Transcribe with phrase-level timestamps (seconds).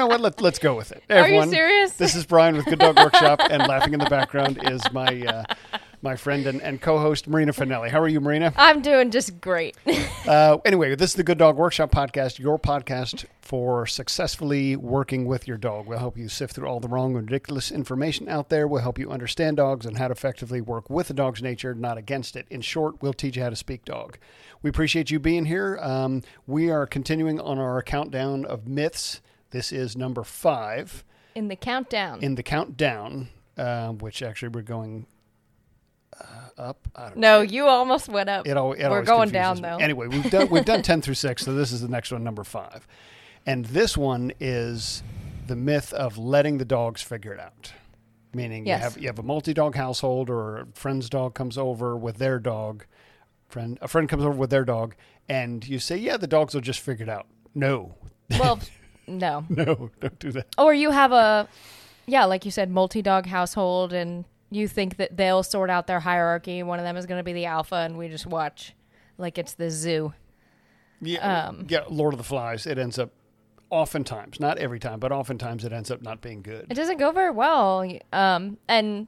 [0.00, 0.20] know what?
[0.20, 1.02] Let, let's go with it.
[1.10, 1.92] Are you Everyone, serious?
[1.92, 5.44] This is Brian with Good Dog Workshop, and laughing in the background is my uh,
[6.00, 7.90] my friend and, and co-host Marina Finelli.
[7.90, 8.54] How are you, Marina?
[8.56, 9.76] I'm doing just great.
[10.26, 15.48] Uh, anyway, this is the Good Dog Workshop podcast, your podcast for successfully working with
[15.48, 15.86] your dog.
[15.86, 18.68] We'll help you sift through all the wrong and ridiculous information out there.
[18.68, 21.96] We'll help you understand dogs and how to effectively work with a dog's nature, not
[21.96, 22.46] against it.
[22.50, 24.18] In short, we'll teach you how to speak dog.
[24.62, 25.78] We appreciate you being here.
[25.80, 29.22] Um, we are continuing on our countdown of myths.
[29.50, 31.04] This is number five
[31.34, 32.22] In the countdown.
[32.22, 35.06] in the countdown, uh, which actually we're going
[36.20, 36.24] uh,
[36.58, 36.88] up.
[36.94, 38.46] I don't no, you almost went up.
[38.46, 39.62] it, al- it We're always going confuses down, me.
[39.62, 39.76] though.
[39.84, 42.44] Anyway, we've done we've done ten through six, so this is the next one, number
[42.44, 42.86] five,
[43.46, 45.02] and this one is
[45.46, 47.72] the myth of letting the dogs figure it out.
[48.32, 48.78] Meaning Yes.
[48.78, 52.18] you have you have a multi dog household, or a friend's dog comes over with
[52.18, 52.84] their dog,
[53.48, 54.94] friend a friend comes over with their dog,
[55.28, 57.26] and you say, yeah, the dogs will just figure it out.
[57.54, 57.94] No,
[58.38, 58.60] well,
[59.10, 59.44] no.
[59.50, 60.46] no, don't do that.
[60.58, 61.48] Or you have a,
[62.06, 66.00] yeah, like you said, multi dog household, and you think that they'll sort out their
[66.00, 66.62] hierarchy.
[66.62, 68.74] One of them is going to be the alpha, and we just watch
[69.18, 70.12] like it's the zoo.
[71.02, 72.66] Yeah, Um, yeah, Lord of the Flies.
[72.66, 73.10] It ends up
[73.70, 76.66] oftentimes, not every time, but oftentimes it ends up not being good.
[76.68, 77.88] It doesn't go very well.
[78.12, 79.06] Um, and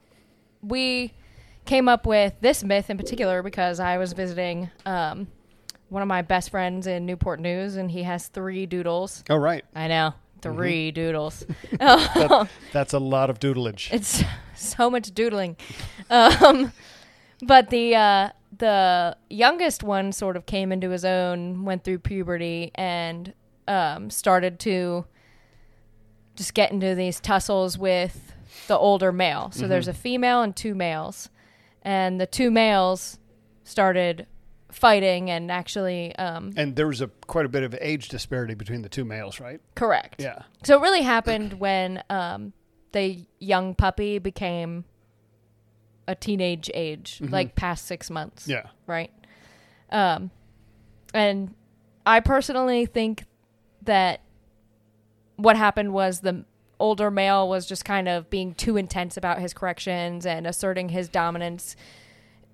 [0.61, 1.13] we
[1.65, 5.27] came up with this myth in particular because I was visiting um,
[5.93, 9.23] one of my best friends in Newport News, and he has three doodles.
[9.29, 9.63] Oh, right.
[9.75, 10.95] I know, 3 Mm-hmm.
[10.95, 11.45] doodles.
[11.79, 13.89] That, that's a lot of doodleage.
[13.93, 14.23] It's
[14.55, 15.55] so much doodling.
[16.09, 16.73] Um,
[17.43, 22.71] but the uh, the youngest one sort of came into his own, went through puberty,
[22.75, 23.33] and
[23.67, 25.05] um, started to
[26.35, 28.33] just get into these tussles with
[28.67, 29.51] the older male.
[29.51, 31.29] So there's a female and two males,
[31.83, 33.19] and the two males
[33.63, 34.25] started
[34.73, 38.81] fighting and actually um, And there was a quite a bit of age disparity between
[38.81, 39.61] the two males, right?
[39.75, 40.21] correct.
[40.21, 40.43] Yeah.
[40.63, 42.53] So it really happened when um,
[42.91, 44.85] the young puppy became
[46.07, 48.47] a teenage age, like past six months.
[48.47, 48.67] Yeah.
[48.87, 49.11] Right.
[49.89, 50.31] Um,
[51.13, 51.53] and
[52.05, 53.23] I personally think
[53.83, 54.21] that
[55.37, 56.45] what happened was the
[56.79, 61.07] older male was just kind of being too intense about his corrections and asserting his
[61.07, 61.75] dominance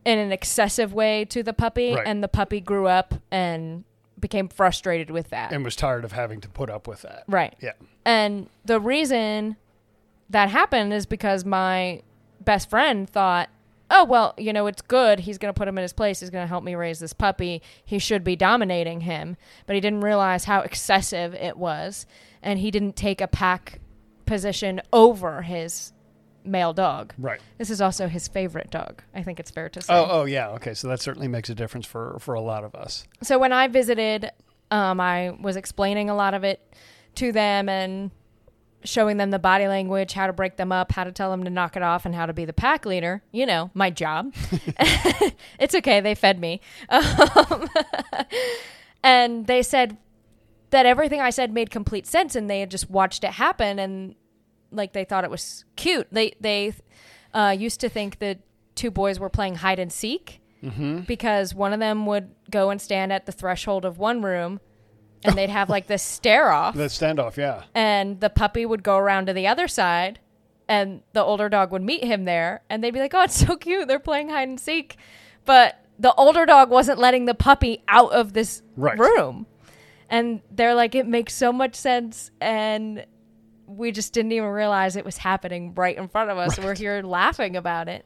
[0.05, 2.07] in an excessive way to the puppy, Right.
[2.07, 3.83] and the puppy grew up and
[4.19, 5.51] became frustrated with that.
[5.53, 7.23] And was tired of having to put up with that.
[7.27, 7.53] right.
[7.61, 7.73] Yeah.
[8.05, 9.55] And the reason
[10.29, 12.01] that happened is because my
[12.41, 13.49] best friend thought,
[13.91, 15.21] oh, well, you know, it's good.
[15.21, 16.19] He's going to put him in his place.
[16.19, 17.61] He's going to help me raise this puppy.
[17.83, 19.35] He should be dominating him.
[19.65, 22.05] But he didn't realize how excessive it was.
[22.43, 23.79] And he didn't take a pack
[24.25, 25.91] position over his
[26.43, 27.13] male dog.
[27.17, 27.41] Right.
[27.57, 29.01] This is also his favorite dog.
[29.13, 29.93] I think it's fair to say.
[29.93, 30.49] Oh, oh yeah.
[30.51, 30.73] Okay.
[30.73, 33.05] So that certainly makes a difference for for a lot of us.
[33.21, 34.31] So when I visited,
[34.71, 36.73] um, I was explaining a lot of it
[37.15, 38.11] to them and
[38.83, 41.49] showing them the body language, how to break them up, how to tell them to
[41.49, 43.21] knock it off, and how to be the pack leader.
[43.31, 44.33] You know, my job.
[45.59, 45.99] it's okay.
[45.99, 46.61] They fed me.
[46.89, 47.69] Um,
[49.03, 49.97] and they said
[50.69, 54.15] that everything I said made complete sense, and they had just watched it happen, and
[54.71, 56.07] like they thought it was cute.
[56.11, 56.73] They they
[57.33, 58.39] uh, used to think the
[58.75, 60.41] two boys were playing hide and seek
[61.07, 64.59] because one of them would go and stand at the threshold of one room
[65.23, 67.37] and they'd have like this stare off The standoff.
[67.37, 67.63] Yeah.
[67.73, 70.19] and the puppy would go around to the other side
[70.67, 73.55] and the older dog would meet him there and they'd be like oh it's so
[73.55, 74.97] cute they're playing hide and seek
[75.45, 78.97] but the older dog wasn't letting the puppy out of this Right.
[78.99, 79.45] room
[80.09, 83.05] and they're like it makes so much sense and
[83.77, 87.01] we just didn't even realize it was happening right in front of us we're here
[87.03, 88.05] laughing about it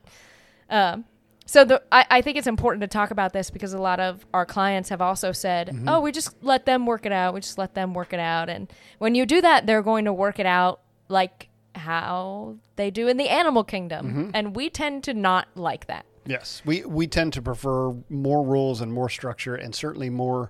[0.69, 1.05] um,
[1.45, 4.25] so the, I, I think it's important to talk about this because a lot of
[4.33, 5.89] our clients have also said, Mm-hmm.
[5.89, 7.33] "Oh, we just let them work it out.
[7.33, 10.13] We just let them work it out." And when you do that, they're going to
[10.13, 10.79] work it out
[11.09, 14.29] like how they do in the animal kingdom, Mm-hmm.
[14.33, 16.05] and we tend to not like that.
[16.25, 16.61] Yes.
[16.65, 20.49] We we tend to prefer more rules and more structure, and certainly more.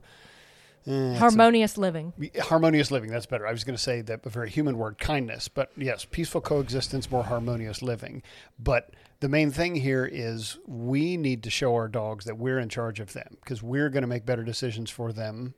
[0.87, 2.13] Eh, it's a- Harmonious living.
[2.43, 3.47] harmonious living that's better.
[3.47, 7.09] I was going to say that a very human word kindness but yes peaceful coexistence
[7.11, 8.21] more harmonious living.
[8.59, 12.69] But the main thing here is we need to show our dogs that we're in
[12.69, 15.53] charge of them because we're going to make better decisions for them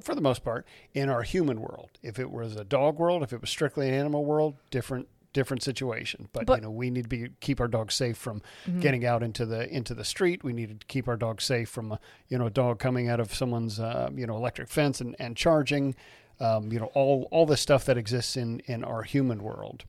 [0.00, 1.90] for the most part in our human world.
[2.02, 5.62] If it was a dog world if it was strictly an animal world different different
[5.62, 8.40] situation but, But- you know we need to be keep our dogs safe from
[8.80, 11.92] getting out into the into the street we need to keep our dogs safe from
[11.92, 15.14] a, you know a dog coming out of someone's uh, you know electric fence and,
[15.18, 15.94] and charging
[16.40, 19.84] um, you know all all the stuff that exists in in our human world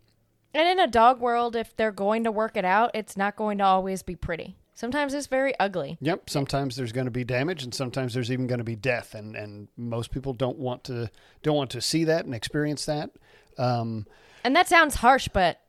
[0.54, 3.58] And in a dog world, if they're going to work it out, it's not going
[3.60, 4.56] to always be pretty.
[4.74, 5.98] Sometimes it's very ugly.
[6.02, 6.30] Yep.
[6.30, 9.36] Sometimes there's going to be damage, and sometimes there's even going to be death, and
[9.36, 11.10] and most people don't want to
[11.44, 13.10] don't want to see that and experience that.
[13.58, 14.06] Um,
[14.46, 15.60] And that sounds harsh, but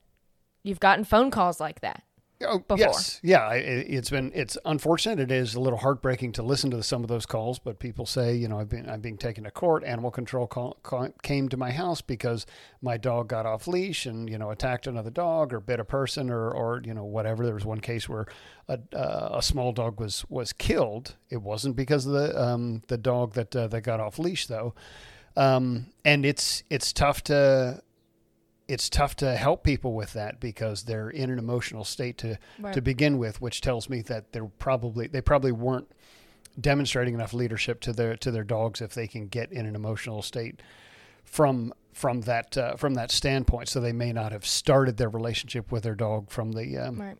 [0.63, 2.03] you've gotten phone calls like that.
[2.45, 2.77] Oh, before.
[2.77, 3.51] yes, yeah.
[3.53, 5.19] It, it's been it's unfortunate.
[5.19, 8.35] It is a little heartbreaking to listen to some of those calls, but people say,
[8.35, 9.83] you know, I've been I'm being taken to court.
[9.85, 12.45] Animal control call, call, came to my house because
[12.83, 16.29] my dog got off leash and you know attacked another dog or bit a person
[16.29, 17.47] or or you know whatever.
[17.47, 18.27] There was one case where
[18.69, 21.17] a, uh, a small dog was was killed.
[21.31, 24.75] It wasn't because of the um, the dog that uh, that got off leash though,
[25.35, 27.81] um, and it's it's tough to
[28.69, 32.75] it's tough to help people with that because they're in an emotional state to Right.
[32.75, 35.89] to begin with, which tells me that they're probably they probably weren't
[36.61, 40.23] demonstrating enough leadership to their to their dogs if they can get in an emotional
[40.23, 40.61] state
[41.25, 43.69] from from that uh, from that standpoint.
[43.69, 47.17] So they may not have started their relationship with their dog from the um, Right.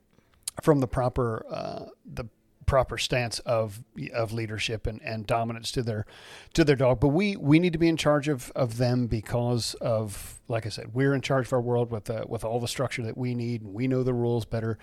[0.63, 2.25] from the proper uh, the
[2.67, 3.83] proper stance of
[4.13, 6.05] of leadership and, and dominance to their
[6.53, 7.01] to their dog.
[7.01, 10.69] But we we need to be in charge of, of them because of like I
[10.69, 13.35] said, we're in charge of our world with uh, with all the structure that we
[13.35, 14.79] need and we know the rules better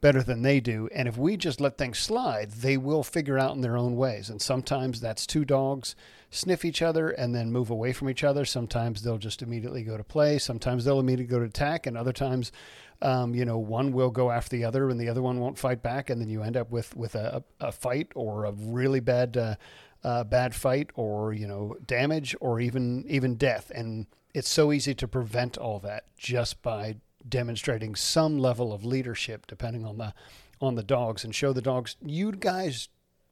[0.00, 0.88] better than they do.
[0.94, 4.28] And if we just let things slide, they will figure out in their own ways.
[4.28, 5.94] And sometimes that's two dogs
[6.30, 8.44] sniff each other and then move away from each other.
[8.44, 10.38] Sometimes they'll just immediately go to play.
[10.38, 12.52] Sometimes they'll immediately go to attack, and other times
[13.02, 15.82] um, you know, one will go after the other, and the other one won't fight
[15.82, 19.36] back, and then you end up with with a, a fight or a really bad
[19.36, 19.54] uh,
[20.02, 23.70] uh, bad fight, or you know, damage, or even even death.
[23.74, 26.96] And it's so easy to prevent all that just by
[27.28, 30.14] demonstrating some level of leadership, depending on the
[30.60, 32.88] on the dogs, and show the dogs, you guys,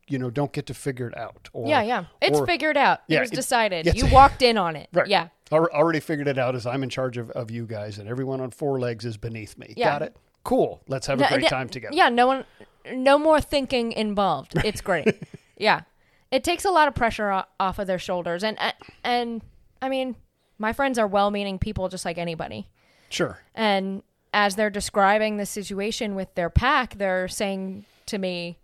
[0.09, 1.49] you know, don't get to figure it out.
[1.53, 2.05] Or, yeah, yeah.
[2.21, 3.01] It's or- figured out.
[3.09, 3.95] Yeah, it was it- decided.
[3.95, 4.89] you walked in on it.
[4.93, 5.06] Right.
[5.06, 5.29] Yeah.
[5.53, 8.41] Al- Already figured it out as I'm in charge of, of you guys, and everyone
[8.41, 9.75] on four legs is beneath me.
[9.77, 9.93] Yeah.
[9.93, 10.17] Got it?
[10.43, 10.83] Cool.
[10.89, 11.95] Let's have a No, great no, time together.
[11.95, 12.45] Yeah, no one,
[12.93, 14.53] no more thinking involved.
[14.65, 15.06] It's great.
[15.56, 15.83] yeah,
[16.31, 18.59] it takes a lot of pressure off of their shoulders, and
[19.03, 19.41] and
[19.81, 20.17] I mean,
[20.59, 22.69] my friends are well-meaning people, just like anybody.
[23.09, 23.39] Sure.
[23.55, 24.03] And
[24.35, 28.59] as they're describing the situation with their pack, they're saying to me,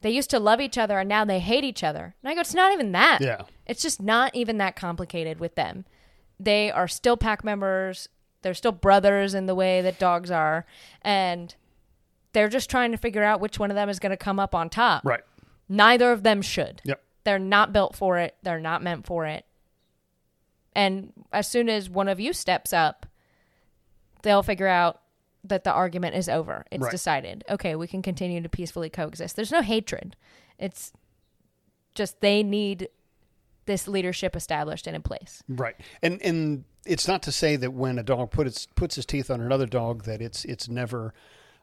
[0.00, 2.14] they used to love each other and now they hate each other.
[2.22, 3.20] And I go, it's not even that.
[3.20, 3.42] Yeah.
[3.66, 5.84] It's just not even that complicated with them.
[6.38, 8.08] They are still pack members.
[8.42, 10.66] They're still brothers in the way that dogs are.
[11.02, 11.54] And
[12.32, 14.54] they're just trying to figure out which one of them is going to come up
[14.54, 15.04] on top.
[15.04, 15.22] Right.
[15.68, 16.80] Neither of them should.
[16.84, 17.02] Yep.
[17.24, 18.36] They're not built for it.
[18.42, 19.44] They're not meant for it.
[20.74, 23.06] And as soon as one of you steps up,
[24.22, 25.00] they'll figure out
[25.48, 26.64] that the argument is over.
[26.70, 26.90] It's Right.
[26.90, 27.44] decided.
[27.50, 29.36] Okay, we can continue to peacefully coexist.
[29.36, 30.16] There's no hatred.
[30.58, 30.92] It's
[31.94, 32.88] just they need
[33.66, 35.42] this leadership established and in place.
[35.48, 35.76] Right.
[36.02, 39.30] And and it's not to say that when a dog put its puts his teeth
[39.30, 41.12] on another dog that it's it's never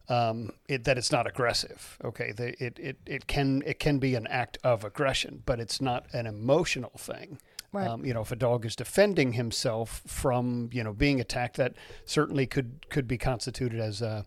[0.08, 1.98] um, it, that it's not aggressive.
[2.04, 5.82] Okay, the, it, it it can it can be an act of aggression, but it's
[5.82, 7.40] not an emotional thing.
[7.76, 7.88] Right.
[7.88, 11.74] Um, you know, if a dog is defending himself from you know being attacked, that
[12.06, 14.26] certainly could could be constituted as a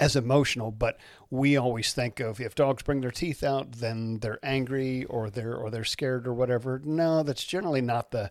[0.00, 0.98] as emotional, but
[1.30, 5.56] we always think of if dogs bring their teeth out, then they're angry or they're
[5.56, 6.80] or they're scared or whatever.
[6.84, 8.30] No, that's generally not the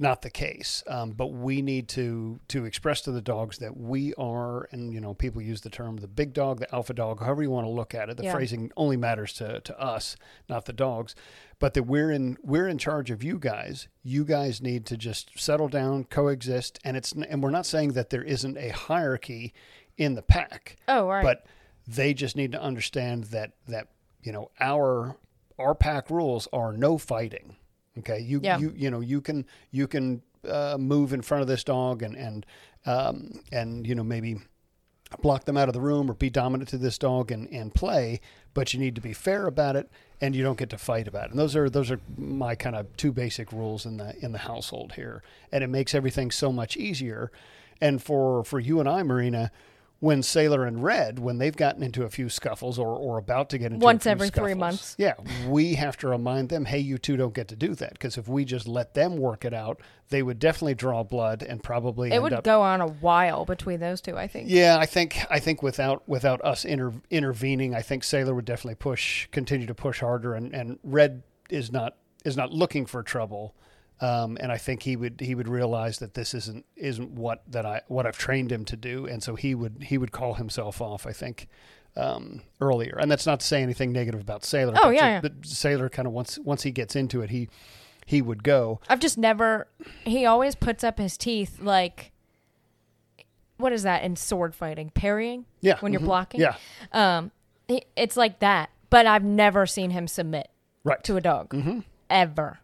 [0.00, 0.82] not the case.
[0.88, 5.00] Um, but we need to to express to the dogs that we are, and you
[5.00, 7.70] know, people use the term the big dog, the alpha dog, however you want to
[7.70, 8.16] look at it.
[8.16, 8.32] The Yeah.
[8.32, 10.16] phrasing only matters to to us,
[10.48, 11.14] not the dogs.
[11.58, 13.88] But that we're in we're in charge of you guys.
[14.02, 18.10] You guys need to just settle down, coexist, and it's and we're not saying that
[18.10, 19.52] there isn't a hierarchy
[19.98, 21.22] in the pack Oh, right.
[21.22, 21.44] but
[21.86, 23.88] they just need to understand that that
[24.22, 25.16] you know our
[25.58, 27.56] our pack rules are no fighting
[27.98, 28.58] okay you Yeah.
[28.58, 32.16] you you know you can you can uh, move in front of this dog and
[32.16, 32.46] and
[32.86, 34.38] um, and you know maybe
[35.22, 38.20] block them out of the room or be dominant to this dog and, and play
[38.54, 41.26] but you need to be fair about it and you don't get to fight about
[41.26, 41.30] it.
[41.30, 44.38] And those are those are my kind of two basic rules in the in the
[44.38, 45.22] household here.
[45.50, 47.30] And it makes everything so much easier.
[47.80, 49.50] And for for you and I Marina
[50.00, 53.58] when Sailor and Red, when they've gotten into a few scuffles or, or about to
[53.58, 54.94] get into a Once every three months.
[54.98, 55.12] yeah,
[55.46, 58.26] we have to remind them, hey, you two don't get to do that because if
[58.26, 62.22] we just let them work it out, they would definitely draw blood and probably it
[62.22, 64.48] would up go on a while between those two, I think.
[64.48, 68.76] yeah, I think I think without without us inter, intervening, I think Sailor would definitely
[68.76, 73.54] push, continue to push harder, and, and Red is not is not looking for trouble,
[74.00, 77.66] um, and I think he would he would realize that this isn't isn't what that
[77.66, 80.80] I what I've trained him to do, and so he would he would call himself
[80.80, 81.06] off.
[81.06, 81.48] I think
[81.96, 84.74] um, earlier, and that's not to say anything negative about Sailor.
[84.76, 87.48] Oh, but yeah, but Sailor kind of once once he gets into it, he
[88.06, 88.80] he would go.
[88.88, 89.66] I've just never.
[90.04, 92.12] He always puts up his teeth like.
[93.56, 94.90] What is that in sword fighting?
[94.94, 95.44] Parrying?
[95.60, 96.40] Yeah, When you're mhm, blocking?
[96.40, 96.54] Yeah,
[96.92, 97.30] Um,
[97.94, 98.70] it's like that.
[98.88, 100.48] But I've never seen him submit
[100.82, 101.04] right.
[101.04, 101.50] to a dog.
[101.50, 101.80] Mm-hmm.
[102.08, 102.60] Ever.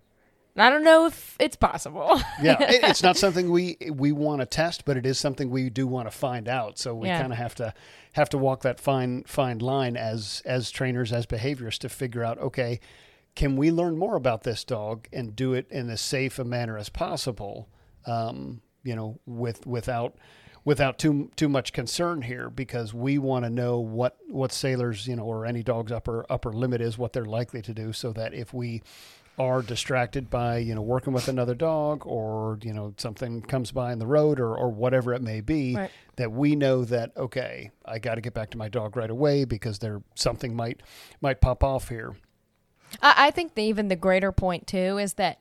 [0.58, 2.20] I don't know if it's possible.
[2.42, 5.68] yeah, it, it's not something we we want to test, but it is something we
[5.70, 6.78] do want to find out.
[6.78, 7.20] So we Yeah.
[7.20, 7.74] kind of have to
[8.12, 12.38] have to walk that fine fine line as as trainers, as behaviorists, to figure out
[12.38, 12.80] okay,
[13.34, 16.78] can we learn more about this dog and do it in as safe a manner
[16.78, 17.68] as possible?
[18.06, 20.16] Um, you know, with without
[20.64, 25.16] without too too much concern here, because we want to know what what Sailor's, you
[25.16, 28.32] know, or any dog's upper upper limit is, what they're likely to do, so that
[28.32, 28.82] if we
[29.38, 33.92] are distracted by you know working with another dog or you know something comes by
[33.92, 35.90] in the road or, or whatever it may be Right.
[36.16, 39.44] that we know that okay i got to get back to my dog right away
[39.44, 40.80] because there something might
[41.20, 42.16] might pop off here
[43.02, 45.38] I, I think the, even the greater point too is that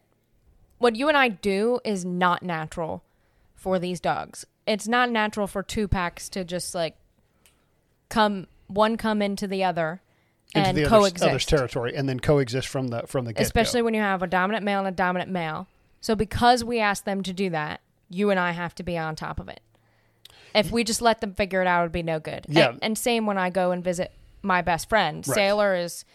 [0.78, 3.04] what you and I do is not natural
[3.54, 4.46] for these dogs.
[4.68, 6.98] It's not natural for two packs to just like
[8.10, 10.02] come one come into the other
[10.56, 11.24] into and the other's, coexist.
[11.24, 14.28] other's territory and then coexist from the from the get especially when you have a
[14.28, 15.68] dominant male and a dominant male.
[16.02, 19.16] So because we ask them to do that, you and I have to be on
[19.16, 19.62] top of it.
[20.54, 22.46] If we just let them figure it out, it would be no good.
[22.48, 22.70] Yeah.
[22.70, 25.28] And, and same when I go and visit my best friend.
[25.28, 25.36] Right.
[25.36, 26.06] Sailor is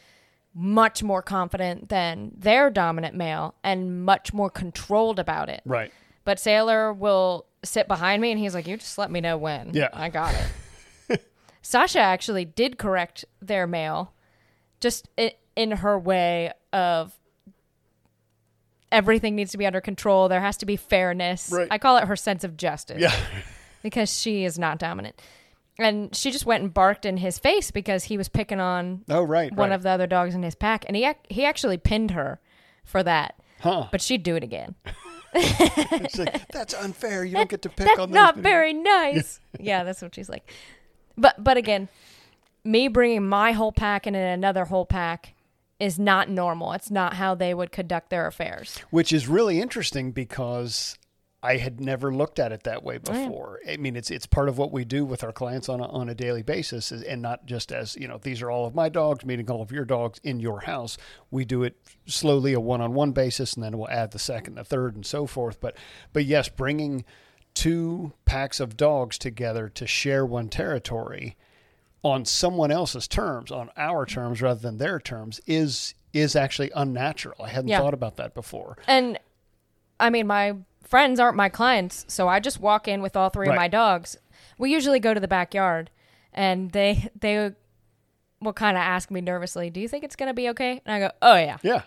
[0.54, 5.60] much more confident than their dominant male and much more controlled about it.
[5.64, 5.92] right
[6.24, 9.74] But Sailor will sit behind me and he's like, You just let me know when.
[9.74, 9.90] Yeah.
[9.92, 10.34] I got
[11.08, 11.26] it.
[11.62, 14.12] Sasha actually did correct their male
[14.80, 15.08] just
[15.56, 17.12] in her way of
[18.92, 20.28] everything needs to be under control.
[20.28, 21.50] There has to be fairness.
[21.52, 21.68] Right.
[21.70, 23.14] I call it her sense of justice yeah
[23.82, 25.20] because she is not dominant.
[25.78, 29.22] And she just went and barked in his face because he was picking on oh
[29.22, 29.74] right one right.
[29.74, 30.84] of the other dogs in his pack.
[30.86, 32.40] And he, ac- he actually pinned her
[32.84, 33.36] for that.
[33.60, 34.74] huh But she'd do it again.
[35.34, 39.40] it's like, that's unfair you don't get to pick that's on not those very nice.
[39.60, 40.52] yeah, that's what she's like.
[41.16, 41.88] But but again,
[42.64, 45.34] me bringing my whole pack and then another whole pack
[45.78, 46.72] is not normal.
[46.72, 48.78] It's not how they would conduct their affairs.
[48.90, 50.96] which is really interesting because
[51.42, 53.60] I had never looked at it that way Oh, before.
[53.66, 56.10] I mean, it's it's part of what we do with our clients on a, on
[56.10, 59.24] a daily basis, and not just as you know, these are all of my dogs
[59.24, 60.98] meeting all of your dogs in your house.
[61.30, 64.56] We do it slowly, a one on one basis, and then we'll add the second,
[64.56, 65.60] the third, and so forth.
[65.62, 65.78] But
[66.12, 67.06] but yes, bringing
[67.54, 71.36] two packs of dogs together to share one territory
[72.02, 77.36] on someone else's terms, on our terms rather than their terms, is is actually unnatural.
[77.44, 77.78] I hadn't Yeah.
[77.80, 78.76] thought about that before.
[78.88, 79.16] And
[80.00, 83.46] I mean, my friends aren't my clients, so I just walk in with all three
[83.46, 83.54] Right.
[83.54, 84.16] of my dogs.
[84.58, 85.88] We usually go to the backyard,
[86.32, 87.52] and they they
[88.40, 90.92] will kind of ask me nervously, "Do you think it's going to be okay?" And
[90.94, 91.82] I go, "Oh yeah, Yeah.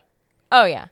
[0.52, 0.86] oh yeah,"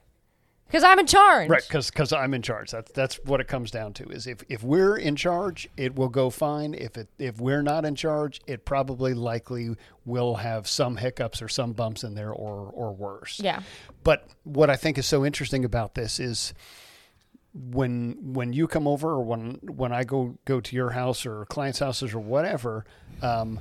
[0.72, 1.50] because I'm in charge.
[1.50, 2.72] Right, because I'm in charge.
[2.72, 4.06] That's that's what it comes down to.
[4.10, 6.74] Is if, if we're in charge, it will go fine.
[6.74, 9.76] If it if we're not in charge, it probably likely
[10.06, 13.42] will have some hiccups or some bumps in there, or or worse.
[13.44, 13.62] Yeah.
[14.04, 16.54] But what I think is so interesting about this is
[17.54, 21.46] when when you come over, or when when I go go to your house or
[21.46, 22.86] clients' houses or whatever,
[23.22, 23.60] um,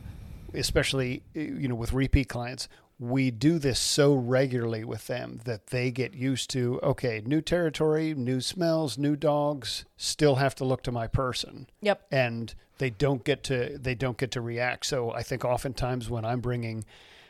[0.54, 2.68] especially you know with repeat clients,
[3.00, 8.12] we do this so regularly with them that they get used to okay, new territory,
[8.14, 12.06] new smells, new dogs, still have to look to my person Yep.
[12.12, 14.84] and they don't get to they don't get to react.
[14.84, 16.84] So I think oftentimes when I'm bringing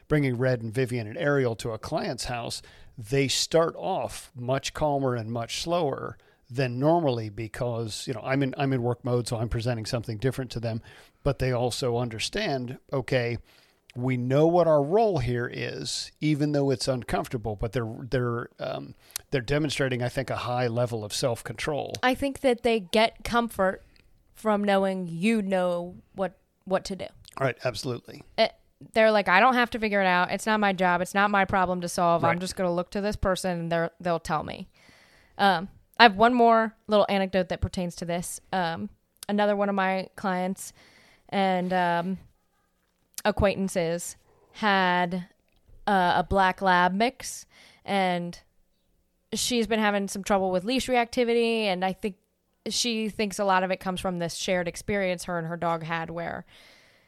[0.09, 2.63] bringing Red and Vivian and Ariel to a client's house,
[2.99, 6.19] they start off much calmer and much slower
[6.51, 10.19] than normally because you know I'm in I'm in work mode, so I'm presenting something
[10.19, 10.83] different to them.
[11.23, 13.39] But they also understand, okay,
[13.95, 17.57] we know what our role here is, even though it's uncomfortable.
[17.57, 18.95] But they're they're um,
[19.31, 21.95] they're demonstrating, I think, a high level of self control.
[22.03, 23.85] I think that they get comfort
[24.35, 27.07] from knowing you know what what to do.
[27.39, 28.23] Right, absolutely.
[28.39, 28.53] It,
[28.95, 30.31] they're like, I don't have to figure it out.
[30.31, 31.01] It's not my job.
[31.01, 32.25] It's not my problem to solve.
[32.25, 34.69] I'm just going to look to this person and they're, they'll tell me.
[35.37, 35.69] Um,
[35.99, 38.41] I have one more little anecdote that pertains to this.
[38.53, 38.89] Um,
[39.29, 40.73] another one of my clients
[41.29, 42.19] and um,
[43.25, 44.17] acquaintances
[44.53, 45.27] had
[45.87, 47.47] uh, a black lab mix,
[47.85, 48.39] and
[49.33, 51.65] she's been having some trouble with leash reactivity.
[51.65, 52.17] And I think
[52.69, 55.83] she thinks a lot of it comes from this shared experience her and her dog
[55.83, 56.45] had where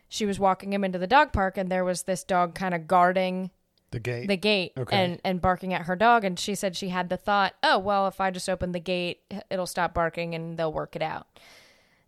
[0.09, 2.87] she was walking him into the dog park and there was this dog kind of
[2.87, 3.51] guarding
[3.91, 4.29] The gate.
[4.29, 4.97] the gate Okay.
[4.97, 8.07] and and barking at her dog and she said she had the thought oh well
[8.09, 11.27] if i just open the gate it'll stop barking and they'll work it out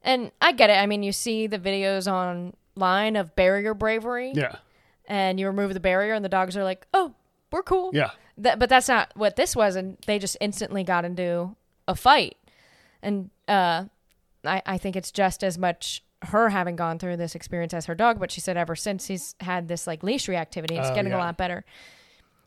[0.02, 2.10] and i get it i mean you see the videos
[2.76, 4.56] online of barrier bravery yeah.
[5.06, 7.14] and you remove the barrier and the dogs are like oh
[7.52, 8.10] we're cool Yeah.
[8.38, 11.54] that, but that's not what this was, and they just instantly got into
[11.86, 12.36] a fight.
[13.00, 13.84] And uh,
[14.44, 17.94] I, I think it's just as much her having gone through this experience as her
[17.94, 18.18] dog.
[18.18, 21.18] But she said ever since he's had this like leash reactivity, it's Oh, getting yeah.
[21.18, 21.64] a lot better.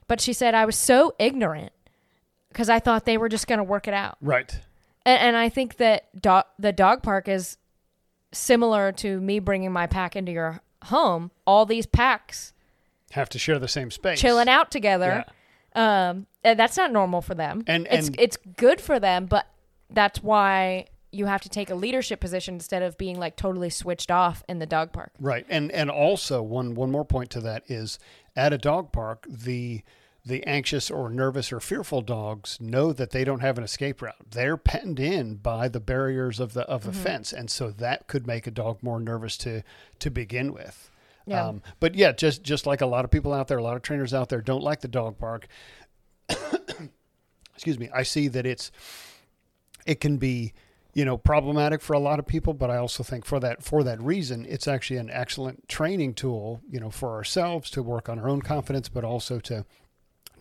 [0.07, 1.72] But she said I was so ignorant
[2.50, 4.17] because I thought they were just going to work it out.
[4.19, 4.51] Right.
[5.05, 7.57] And, and I think that do- the dog park is
[8.38, 11.32] similar to me bringing my pack into your home.
[11.46, 12.53] All these packs
[13.12, 14.20] Have to share the same space.
[14.20, 15.25] chilling out together.
[15.75, 17.63] Um, and that's not normal for them.
[17.67, 19.46] And- it's and- it's good for them, but
[19.89, 24.12] that's why you have to take a leadership position instead of being like totally switched
[24.12, 25.12] off in the dog park.
[25.20, 27.98] Right, and and also one one more point to that is
[28.36, 29.84] at a dog park the
[30.27, 34.15] the anxious or nervous or fearful dogs know that they don't have an escape route.
[34.29, 38.27] They're penned in by the barriers of the of the fence, and so that could
[38.27, 39.63] make a dog more nervous to
[40.00, 40.91] to begin with.
[41.25, 41.48] Yeah.
[41.48, 43.81] Um, but yeah, just just like a lot of people out there, a lot of
[43.81, 45.48] trainers out there don't like the dog park.
[47.55, 47.89] Excuse me.
[47.93, 48.72] I see that it's
[49.86, 50.53] it can be
[50.93, 53.84] you know problematic for a lot of people but i also think for that for
[53.84, 58.17] that reason it's actually an excellent training tool you know for ourselves to work on
[58.17, 59.63] our own confidence but also to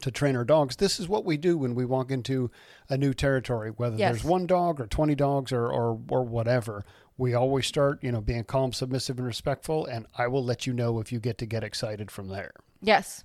[0.00, 2.50] to train our dogs this is what we do when we walk into
[2.88, 4.12] a new territory whether Yes.
[4.12, 6.84] there's one dog or 20 dogs or, or or whatever
[7.18, 10.72] we always start you know being calm submissive and respectful and i will let you
[10.72, 13.24] know if you get to get excited from there Yes.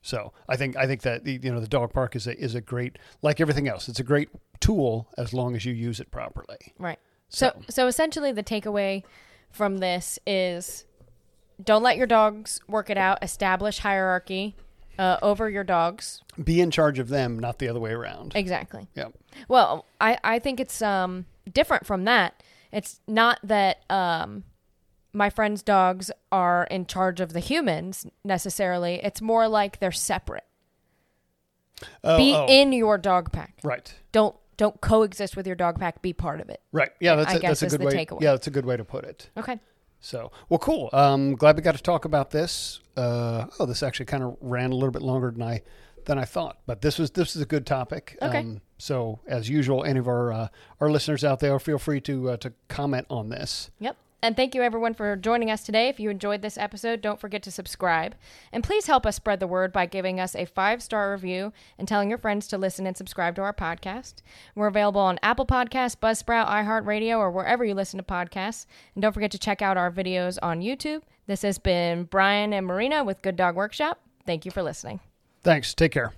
[0.00, 2.60] so I think I think that you know the dog park is a is a
[2.60, 3.88] great like everything else.
[3.88, 4.30] It's a great
[4.60, 6.72] tool as long as you use it properly.
[6.78, 6.98] Right.
[7.28, 9.04] So So- so essentially the takeaway
[9.50, 10.86] from this is
[11.62, 13.18] don't let your dogs work it out.
[13.22, 14.56] Establish hierarchy
[14.98, 16.22] uh, over your dogs.
[16.42, 18.32] Be in charge of them, not the other way around.
[18.34, 18.86] Exactly.
[18.94, 19.08] Yeah.
[19.48, 22.42] Well, I, I think it's um different from that.
[22.72, 24.44] It's not that um
[25.12, 28.94] my friends' dogs are in charge of the humans necessarily.
[29.02, 30.44] It's more like they're separate.
[32.04, 33.58] Oh, Be oh, in your dog pack.
[33.62, 33.92] right.
[34.12, 36.02] Don't don't coexist with your dog pack.
[36.02, 36.60] Be part of it.
[36.70, 36.90] Right.
[37.00, 37.92] Yeah, that's I a, guess that's a good way.
[38.06, 38.20] takeaway.
[38.20, 39.28] Yeah, that's a good way to put it.
[39.36, 39.58] Okay.
[40.02, 40.90] So, well, cool.
[40.92, 42.80] Um, glad we got to talk about this.
[42.96, 45.62] Uh, oh, this actually kind of ran a little bit longer than I
[46.04, 48.18] than I thought, but this was this is a good topic.
[48.20, 48.38] Okay.
[48.38, 50.48] Um, so, as usual, any of our uh,
[50.80, 53.70] our listeners out there, feel free to uh, to comment on this.
[53.78, 53.96] Yep.
[54.22, 55.88] And thank you everyone for joining us today.
[55.88, 58.14] If you enjoyed this episode, don't forget to subscribe.
[58.52, 61.88] And please help us spread the word by giving us a five star review and
[61.88, 64.22] telling your friends to listen and subscribe to our podcast.
[64.54, 68.66] We're available on Apple Podcasts, Buzzsprout, iHeartRadio, or wherever you listen to podcasts.
[68.94, 71.02] And don't forget to check out our videos on YouTube.
[71.26, 74.00] This has been Brian and Marina with Good Dog Workshop.
[74.24, 75.00] Thank you for listening.
[75.42, 75.74] Thanks.
[75.74, 76.12] Take care.